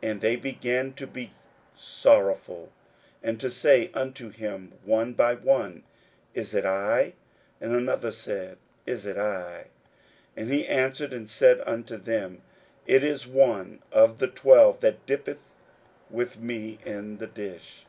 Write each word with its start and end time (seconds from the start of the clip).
41:014:019 0.00 0.10
And 0.12 0.20
they 0.20 0.36
began 0.36 0.92
to 0.92 1.06
be 1.08 1.32
sorrowful, 1.74 2.70
and 3.20 3.40
to 3.40 3.50
say 3.50 3.90
unto 3.94 4.30
him 4.30 4.74
one 4.84 5.12
by 5.12 5.34
one, 5.34 5.82
Is 6.34 6.54
it 6.54 6.64
I? 6.64 7.14
and 7.60 7.74
another 7.74 8.12
said, 8.12 8.58
Is 8.86 9.06
it 9.06 9.16
I? 9.16 9.64
41:014:020 10.36 10.36
And 10.36 10.52
he 10.52 10.68
answered 10.68 11.12
and 11.12 11.28
said 11.28 11.62
unto 11.66 11.96
them, 11.96 12.42
It 12.86 13.02
is 13.02 13.26
one 13.26 13.80
of 13.90 14.20
the 14.20 14.28
twelve, 14.28 14.78
that 14.82 15.04
dippeth 15.04 15.58
with 16.10 16.38
me 16.38 16.78
in 16.84 17.16
the 17.18 17.26
dish. 17.26 17.86